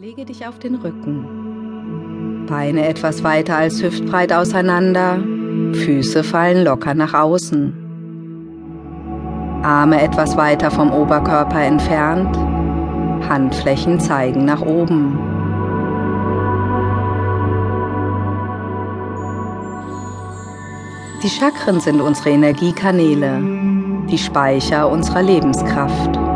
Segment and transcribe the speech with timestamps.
[0.00, 2.46] Lege dich auf den Rücken.
[2.46, 5.18] Beine etwas weiter als hüftbreit auseinander,
[5.72, 7.74] Füße fallen locker nach außen.
[9.64, 12.36] Arme etwas weiter vom Oberkörper entfernt,
[13.28, 15.18] Handflächen zeigen nach oben.
[21.24, 23.40] Die Chakren sind unsere Energiekanäle,
[24.08, 26.27] die Speicher unserer Lebenskraft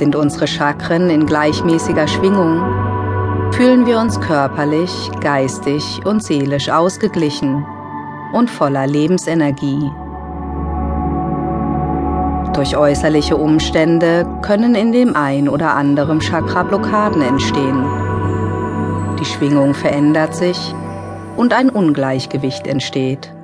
[0.00, 2.62] sind unsere Chakren in gleichmäßiger Schwingung,
[3.52, 7.66] fühlen wir uns körperlich, geistig und seelisch ausgeglichen
[8.32, 9.90] und voller Lebensenergie.
[12.54, 17.84] Durch äußerliche Umstände können in dem ein oder anderen Chakra Blockaden entstehen.
[19.20, 20.74] Die Schwingung verändert sich
[21.36, 23.34] und ein Ungleichgewicht entsteht.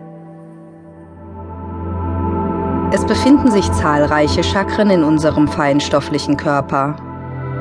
[2.92, 6.94] Es befinden sich zahlreiche Chakren in unserem feinstofflichen Körper.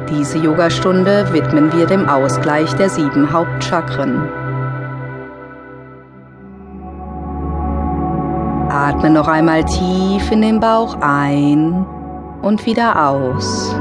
[0.09, 4.21] Diese Yogastunde widmen wir dem Ausgleich der sieben Hauptchakren.
[8.69, 11.85] Atme noch einmal tief in den Bauch ein
[12.43, 13.75] und wieder aus.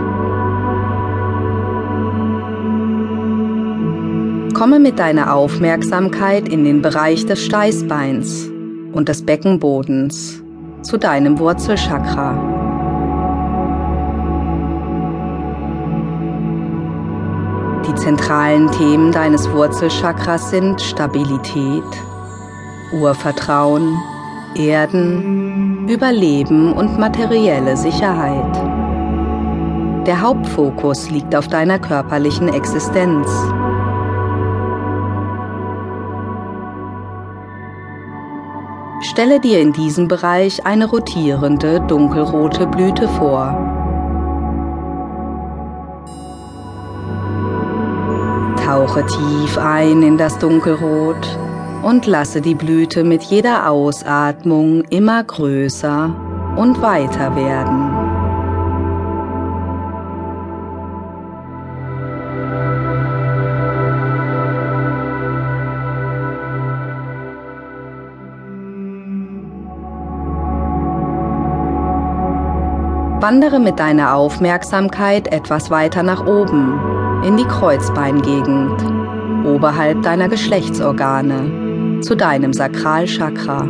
[4.55, 8.49] Komme mit deiner Aufmerksamkeit in den Bereich des Steißbeins
[8.95, 10.44] und des Beckenbodens
[10.85, 12.35] zu deinem Wurzelchakra.
[17.89, 21.83] Die zentralen Themen deines Wurzelchakras sind Stabilität,
[22.93, 23.97] Urvertrauen,
[24.55, 28.55] Erden, Überleben und materielle Sicherheit.
[30.07, 33.27] Der Hauptfokus liegt auf deiner körperlichen Existenz.
[39.15, 43.55] Stelle dir in diesem Bereich eine rotierende dunkelrote Blüte vor.
[48.67, 51.39] Tauche tief ein in das Dunkelrot
[51.85, 56.11] und lasse die Blüte mit jeder Ausatmung immer größer
[56.57, 57.94] und weiter werden.
[73.25, 78.85] Wandere mit deiner Aufmerksamkeit etwas weiter nach oben, in die Kreuzbeingegend,
[79.47, 83.63] oberhalb deiner Geschlechtsorgane, zu deinem Sakralchakra.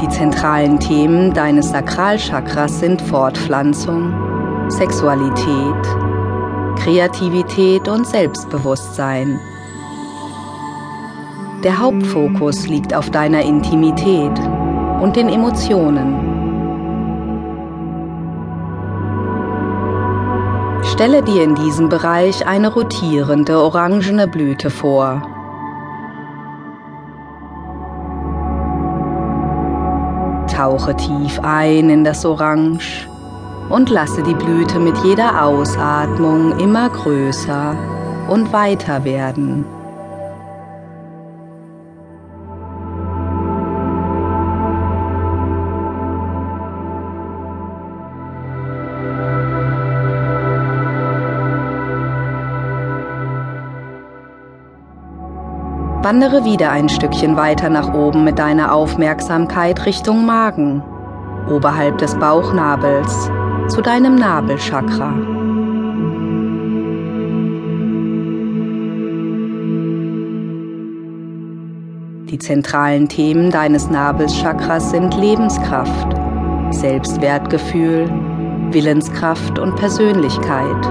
[0.00, 5.82] Die zentralen Themen deines Sakralchakras sind Fortpflanzung, Sexualität,
[6.78, 9.40] Kreativität und Selbstbewusstsein.
[11.64, 14.38] Der Hauptfokus liegt auf deiner Intimität
[15.00, 16.36] und den Emotionen.
[20.82, 25.22] Stelle dir in diesem Bereich eine rotierende orangene Blüte vor.
[30.54, 33.08] Tauche tief ein in das Orange
[33.68, 37.74] und lasse die Blüte mit jeder Ausatmung immer größer
[38.28, 39.75] und weiter werden.
[56.06, 60.80] Wandere wieder ein Stückchen weiter nach oben mit deiner Aufmerksamkeit Richtung Magen,
[61.50, 63.28] oberhalb des Bauchnabels,
[63.66, 65.12] zu deinem Nabelchakra.
[72.30, 76.16] Die zentralen Themen deines Nabelchakras sind Lebenskraft,
[76.70, 78.08] Selbstwertgefühl,
[78.70, 80.86] Willenskraft und Persönlichkeit.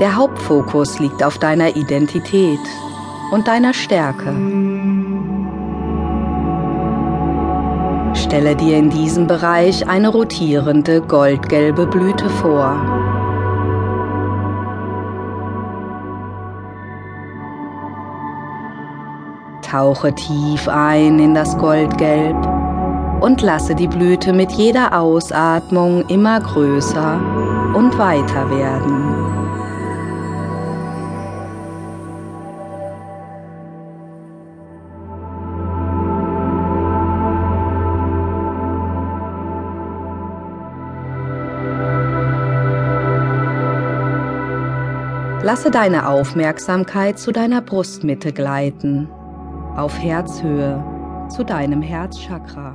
[0.00, 2.60] Der Hauptfokus liegt auf deiner Identität,
[3.30, 4.32] und deiner Stärke.
[8.14, 12.74] Stelle dir in diesem Bereich eine rotierende goldgelbe Blüte vor.
[19.62, 22.36] Tauche tief ein in das Goldgelb
[23.20, 27.20] und lasse die Blüte mit jeder Ausatmung immer größer
[27.74, 29.25] und weiter werden.
[45.46, 49.08] Lasse deine Aufmerksamkeit zu deiner Brustmitte gleiten,
[49.76, 50.82] auf Herzhöhe,
[51.28, 52.74] zu deinem Herzchakra.